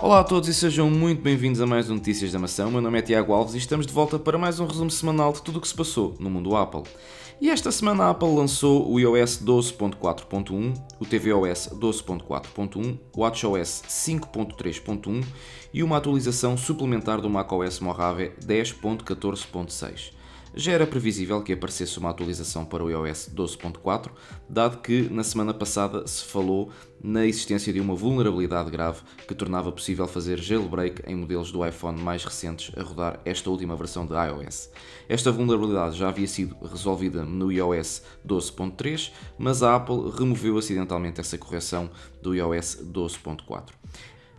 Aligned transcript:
Olá 0.00 0.20
a 0.20 0.24
todos 0.24 0.48
e 0.48 0.54
sejam 0.54 0.88
muito 0.88 1.20
bem-vindos 1.22 1.60
a 1.60 1.66
mais 1.66 1.90
um 1.90 1.94
Notícias 1.94 2.30
da 2.30 2.38
Maçã. 2.38 2.68
O 2.68 2.70
meu 2.70 2.80
nome 2.80 3.00
é 3.00 3.02
Tiago 3.02 3.32
Alves 3.32 3.56
e 3.56 3.58
estamos 3.58 3.84
de 3.84 3.92
volta 3.92 4.16
para 4.16 4.38
mais 4.38 4.60
um 4.60 4.66
resumo 4.66 4.92
semanal 4.92 5.32
de 5.32 5.42
tudo 5.42 5.58
o 5.58 5.60
que 5.60 5.66
se 5.66 5.74
passou 5.74 6.14
no 6.20 6.30
mundo 6.30 6.54
Apple. 6.54 6.84
E 7.40 7.50
esta 7.50 7.72
semana 7.72 8.04
a 8.04 8.10
Apple 8.10 8.32
lançou 8.32 8.88
o 8.88 9.00
iOS 9.00 9.42
12.4.1, 9.42 10.80
o 11.00 11.04
tvOS 11.04 11.70
12.4.1, 11.74 12.96
o 13.16 13.20
watchOS 13.22 13.82
5.3.1 13.88 15.24
e 15.74 15.82
uma 15.82 15.96
atualização 15.96 16.56
suplementar 16.56 17.20
do 17.20 17.28
macOS 17.28 17.80
Mojave 17.80 18.30
10.14.6. 18.40 20.17
Já 20.54 20.72
era 20.72 20.86
previsível 20.86 21.42
que 21.42 21.52
aparecesse 21.52 21.98
uma 21.98 22.10
atualização 22.10 22.64
para 22.64 22.82
o 22.82 22.90
iOS 22.90 23.30
12.4, 23.34 24.10
dado 24.48 24.78
que 24.78 25.02
na 25.10 25.22
semana 25.22 25.52
passada 25.52 26.06
se 26.06 26.24
falou 26.24 26.70
na 27.02 27.26
existência 27.26 27.72
de 27.72 27.80
uma 27.80 27.94
vulnerabilidade 27.94 28.70
grave 28.70 29.02
que 29.26 29.34
tornava 29.34 29.70
possível 29.70 30.06
fazer 30.08 30.40
jailbreak 30.40 31.02
em 31.06 31.14
modelos 31.14 31.52
do 31.52 31.64
iPhone 31.64 32.00
mais 32.00 32.24
recentes 32.24 32.72
a 32.76 32.82
rodar 32.82 33.20
esta 33.24 33.50
última 33.50 33.76
versão 33.76 34.06
de 34.06 34.14
iOS. 34.14 34.70
Esta 35.08 35.30
vulnerabilidade 35.30 35.96
já 35.96 36.08
havia 36.08 36.26
sido 36.26 36.56
resolvida 36.64 37.24
no 37.24 37.52
iOS 37.52 38.02
12.3, 38.26 39.12
mas 39.38 39.62
a 39.62 39.76
Apple 39.76 40.10
removeu 40.18 40.58
acidentalmente 40.58 41.20
essa 41.20 41.38
correção 41.38 41.90
do 42.22 42.34
iOS 42.34 42.78
12.4. 42.82 43.68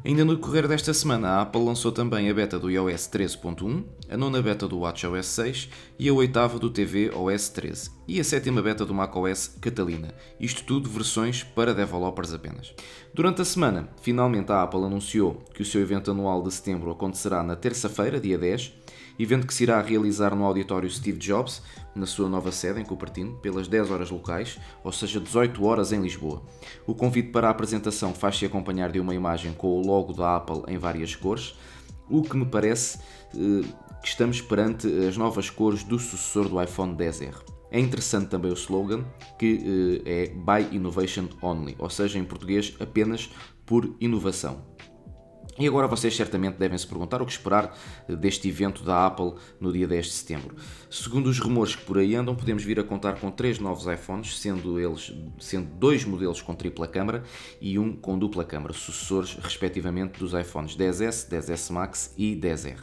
Ainda 0.03 0.23
no 0.23 0.35
decorrer 0.35 0.67
desta 0.67 0.93
semana, 0.93 1.27
a 1.27 1.41
Apple 1.41 1.63
lançou 1.63 1.91
também 1.91 2.29
a 2.29 2.33
beta 2.33 2.57
do 2.57 2.71
iOS 2.71 3.09
13.1, 3.09 3.83
a 4.09 4.15
nona 4.15 4.41
beta 4.41 4.67
do 4.67 4.79
WatchOS 4.79 5.25
6 5.25 5.69
e 5.99 6.07
a 6.07 6.13
oitava 6.13 6.57
do 6.57 6.69
tvOS 6.69 7.49
13 7.49 7.98
e 8.09 8.19
a 8.19 8.23
sétima 8.23 8.59
beta 8.59 8.83
do 8.83 8.91
macOS 8.91 9.55
Catalina, 9.61 10.11
isto 10.39 10.63
tudo 10.63 10.89
versões 10.89 11.43
para 11.43 11.75
developers 11.75 12.33
apenas. 12.33 12.73
Durante 13.13 13.43
a 13.43 13.45
semana, 13.45 13.87
finalmente 14.01 14.51
a 14.51 14.63
Apple 14.63 14.83
anunciou 14.83 15.43
que 15.53 15.61
o 15.61 15.65
seu 15.65 15.79
evento 15.79 16.09
anual 16.09 16.41
de 16.41 16.51
setembro 16.51 16.89
acontecerá 16.89 17.43
na 17.43 17.55
terça-feira, 17.55 18.19
dia 18.19 18.35
10, 18.35 18.73
evento 19.19 19.45
que 19.45 19.53
se 19.53 19.61
irá 19.61 19.79
realizar 19.79 20.35
no 20.35 20.43
auditório 20.43 20.89
Steve 20.89 21.19
Jobs, 21.19 21.61
na 21.93 22.07
sua 22.07 22.27
nova 22.27 22.51
sede 22.51 22.81
em 22.81 22.83
Cupertino, 22.83 23.37
pelas 23.43 23.67
10 23.67 23.91
horas 23.91 24.09
locais, 24.09 24.57
ou 24.83 24.91
seja, 24.91 25.19
18 25.19 25.63
horas 25.63 25.91
em 25.91 26.01
Lisboa. 26.01 26.41
O 26.87 26.95
convite 26.95 27.29
para 27.29 27.47
a 27.47 27.51
apresentação 27.51 28.15
faz-se 28.15 28.43
acompanhar 28.43 28.91
de 28.91 28.99
uma 28.99 29.13
imagem 29.13 29.53
com 29.53 29.67
o 29.67 29.85
logo 29.85 30.13
da 30.13 30.37
Apple 30.37 30.63
em 30.67 30.79
várias 30.79 31.13
cores, 31.15 31.53
o 32.09 32.23
que 32.23 32.35
me 32.35 32.45
parece 32.47 32.97
eh, 33.35 33.67
que 34.01 34.07
estamos 34.07 34.41
perante 34.41 34.87
as 35.07 35.15
novas 35.15 35.51
cores 35.51 35.83
do 35.83 35.99
sucessor 35.99 36.49
do 36.49 36.59
iPhone 36.59 36.95
10R. 36.95 37.58
É 37.71 37.79
interessante 37.79 38.27
também 38.27 38.51
o 38.51 38.55
slogan, 38.55 39.05
que 39.37 40.01
eh, 40.05 40.23
é 40.23 40.27
By 40.27 40.75
Innovation 40.75 41.27
Only, 41.41 41.75
ou 41.77 41.89
seja, 41.89 42.17
em 42.17 42.23
português, 42.23 42.75
apenas 42.79 43.29
por 43.65 43.95
inovação. 43.99 44.63
E 45.59 45.67
agora 45.67 45.87
vocês 45.87 46.15
certamente 46.15 46.55
devem 46.55 46.77
se 46.77 46.87
perguntar 46.87 47.21
o 47.21 47.25
que 47.25 47.33
esperar 47.33 47.77
eh, 48.07 48.15
deste 48.15 48.47
evento 48.47 48.81
da 48.81 49.05
Apple 49.05 49.33
no 49.59 49.73
dia 49.73 49.85
10 49.85 50.05
de 50.05 50.11
setembro. 50.13 50.55
Segundo 50.89 51.27
os 51.27 51.37
rumores 51.37 51.75
que 51.75 51.83
por 51.83 51.97
aí 51.97 52.15
andam, 52.15 52.33
podemos 52.33 52.63
vir 52.63 52.79
a 52.79 52.83
contar 52.83 53.19
com 53.19 53.29
três 53.29 53.59
novos 53.59 53.85
iPhones, 53.85 54.39
sendo 54.39 54.79
eles 54.79 55.13
sendo 55.37 55.67
dois 55.75 56.05
modelos 56.05 56.41
com 56.41 56.55
tripla 56.55 56.87
câmara 56.87 57.23
e 57.59 57.77
um 57.77 57.93
com 57.93 58.17
dupla 58.17 58.45
câmara, 58.45 58.73
sucessores 58.73 59.33
respectivamente 59.35 60.17
dos 60.17 60.33
iPhones 60.33 60.77
10S, 60.77 61.29
10S 61.29 61.73
Max 61.73 62.13
e 62.17 62.37
10R. 62.37 62.79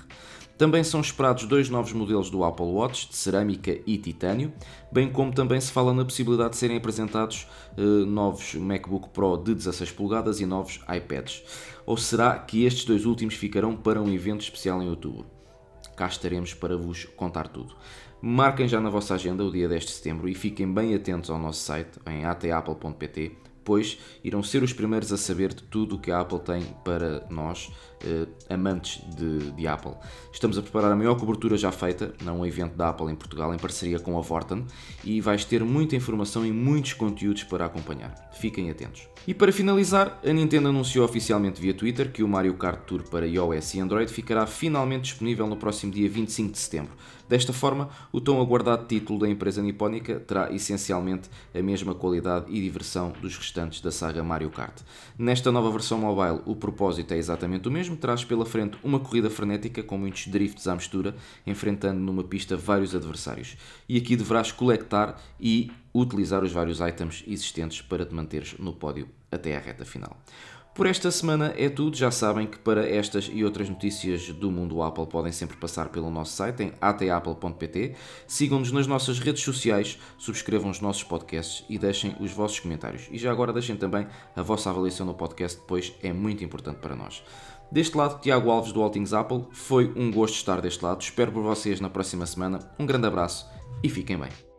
Também 0.58 0.82
são 0.82 1.02
esperados 1.02 1.44
dois 1.44 1.68
novos 1.68 1.92
modelos 1.92 2.30
do 2.30 2.42
Apple 2.42 2.64
Watch, 2.64 3.10
de 3.10 3.16
cerâmica 3.16 3.78
e 3.86 3.98
titânio, 3.98 4.50
bem 4.90 5.10
como 5.10 5.30
também 5.30 5.60
se 5.60 5.70
fala 5.70 5.92
na 5.92 6.02
possibilidade 6.02 6.50
de 6.50 6.56
serem 6.56 6.78
apresentados 6.78 7.46
eh, 7.76 7.82
novos 7.82 8.54
MacBook 8.54 9.10
Pro 9.10 9.36
de 9.36 9.54
16 9.54 9.92
polegadas 9.92 10.40
e 10.40 10.46
novos 10.46 10.80
iPads. 10.88 11.42
Ou 11.84 11.98
será 11.98 12.38
que 12.38 12.64
estes 12.64 12.86
dois 12.86 13.04
últimos 13.04 13.34
ficarão 13.34 13.76
para 13.76 14.00
um 14.00 14.10
evento 14.10 14.40
especial 14.40 14.82
em 14.82 14.88
outubro? 14.88 15.26
Cá 15.94 16.06
estaremos 16.06 16.54
para 16.54 16.76
vos 16.76 17.04
contar 17.04 17.48
tudo. 17.48 17.74
Marquem 18.22 18.66
já 18.66 18.80
na 18.80 18.88
vossa 18.88 19.14
agenda 19.14 19.44
o 19.44 19.52
dia 19.52 19.68
10 19.68 19.84
de 19.84 19.90
setembro 19.90 20.26
e 20.26 20.34
fiquem 20.34 20.72
bem 20.72 20.94
atentos 20.94 21.28
ao 21.28 21.38
nosso 21.38 21.60
site 21.60 21.98
em 22.06 22.24
atapple.pt 22.24 23.36
pois 23.66 23.98
irão 24.22 24.44
ser 24.44 24.62
os 24.62 24.72
primeiros 24.72 25.12
a 25.12 25.16
saber 25.16 25.52
de 25.52 25.64
tudo 25.64 25.96
o 25.96 25.98
que 25.98 26.12
a 26.12 26.20
Apple 26.20 26.38
tem 26.38 26.62
para 26.84 27.26
nós, 27.28 27.68
eh, 28.02 28.26
amantes 28.48 29.02
de, 29.16 29.50
de, 29.50 29.66
Apple. 29.66 29.92
Estamos 30.32 30.56
a 30.56 30.62
preparar 30.62 30.92
a 30.92 30.96
maior 30.96 31.18
cobertura 31.18 31.56
já 31.56 31.72
feita 31.72 32.14
num 32.22 32.46
evento 32.46 32.76
da 32.76 32.90
Apple 32.90 33.10
em 33.10 33.16
Portugal, 33.16 33.52
em 33.52 33.58
parceria 33.58 33.98
com 33.98 34.16
a 34.16 34.20
Vorten, 34.20 34.64
e 35.02 35.20
vais 35.20 35.44
ter 35.44 35.64
muita 35.64 35.96
informação 35.96 36.46
e 36.46 36.52
muitos 36.52 36.92
conteúdos 36.92 37.42
para 37.42 37.66
acompanhar. 37.66 38.30
Fiquem 38.38 38.70
atentos. 38.70 39.08
E 39.26 39.34
para 39.34 39.50
finalizar, 39.50 40.20
a 40.24 40.32
Nintendo 40.32 40.68
anunciou 40.68 41.04
oficialmente 41.04 41.60
via 41.60 41.74
Twitter 41.74 42.12
que 42.12 42.22
o 42.22 42.28
Mario 42.28 42.54
Kart 42.54 42.84
Tour 42.86 43.02
para 43.10 43.26
iOS 43.26 43.74
e 43.74 43.80
Android 43.80 44.12
ficará 44.12 44.46
finalmente 44.46 45.04
disponível 45.04 45.48
no 45.48 45.56
próximo 45.56 45.90
dia 45.90 46.08
25 46.08 46.52
de 46.52 46.58
setembro. 46.58 46.92
Desta 47.28 47.52
forma, 47.52 47.88
o 48.12 48.20
tão 48.20 48.40
aguardado 48.40 48.86
título 48.86 49.18
da 49.18 49.28
empresa 49.28 49.60
nipónica 49.60 50.20
terá 50.20 50.52
essencialmente 50.52 51.28
a 51.54 51.60
mesma 51.60 51.94
qualidade 51.94 52.46
e 52.48 52.60
diversão 52.60 53.12
dos 53.20 53.36
restantes 53.36 53.80
da 53.80 53.90
saga 53.90 54.22
Mario 54.22 54.50
Kart. 54.50 54.80
Nesta 55.18 55.50
nova 55.50 55.70
versão 55.70 55.98
mobile, 55.98 56.42
o 56.46 56.54
propósito 56.54 57.14
é 57.14 57.16
exatamente 57.16 57.66
o 57.68 57.70
mesmo, 57.70 57.96
traz 57.96 58.24
pela 58.24 58.46
frente 58.46 58.78
uma 58.84 59.00
corrida 59.00 59.28
frenética 59.28 59.82
com 59.82 59.98
muitos 59.98 60.28
drifts 60.28 60.68
à 60.68 60.74
mistura, 60.74 61.16
enfrentando 61.46 62.00
numa 62.00 62.22
pista 62.22 62.56
vários 62.56 62.94
adversários. 62.94 63.56
E 63.88 63.96
aqui 63.96 64.14
deverás 64.14 64.52
coletar 64.52 65.20
e 65.40 65.70
utilizar 65.92 66.44
os 66.44 66.52
vários 66.52 66.80
items 66.80 67.24
existentes 67.26 67.80
para 67.80 68.04
te 68.04 68.14
manteres 68.14 68.54
no 68.58 68.72
pódio 68.72 69.08
até 69.30 69.56
à 69.56 69.60
reta 69.60 69.84
final. 69.84 70.16
Por 70.76 70.86
esta 70.86 71.10
semana 71.10 71.54
é 71.56 71.70
tudo. 71.70 71.96
Já 71.96 72.10
sabem 72.10 72.46
que 72.46 72.58
para 72.58 72.86
estas 72.86 73.30
e 73.32 73.42
outras 73.42 73.66
notícias 73.70 74.28
do 74.28 74.50
mundo 74.50 74.82
Apple 74.82 75.06
podem 75.06 75.32
sempre 75.32 75.56
passar 75.56 75.88
pelo 75.88 76.10
nosso 76.10 76.36
site 76.36 76.64
em 76.64 76.72
atapple.pt. 76.78 77.94
Sigam-nos 78.26 78.70
nas 78.70 78.86
nossas 78.86 79.18
redes 79.18 79.42
sociais, 79.42 79.98
subscrevam 80.18 80.70
os 80.70 80.82
nossos 80.82 81.02
podcasts 81.02 81.64
e 81.70 81.78
deixem 81.78 82.14
os 82.20 82.30
vossos 82.30 82.60
comentários. 82.60 83.08
E 83.10 83.16
já 83.16 83.32
agora 83.32 83.54
deixem 83.54 83.74
também 83.74 84.06
a 84.36 84.42
vossa 84.42 84.68
avaliação 84.68 85.06
no 85.06 85.14
podcast, 85.14 85.58
pois 85.66 85.94
é 86.02 86.12
muito 86.12 86.44
importante 86.44 86.76
para 86.76 86.94
nós. 86.94 87.22
Deste 87.72 87.96
lado, 87.96 88.20
Tiago 88.20 88.50
Alves 88.50 88.70
do 88.70 88.82
Altings 88.82 89.14
Apple. 89.14 89.46
Foi 89.52 89.90
um 89.96 90.12
gosto 90.12 90.34
estar 90.34 90.60
deste 90.60 90.84
lado. 90.84 91.00
Espero 91.00 91.32
por 91.32 91.42
vocês 91.42 91.80
na 91.80 91.88
próxima 91.88 92.26
semana. 92.26 92.58
Um 92.78 92.84
grande 92.84 93.06
abraço 93.06 93.46
e 93.82 93.88
fiquem 93.88 94.18
bem. 94.18 94.55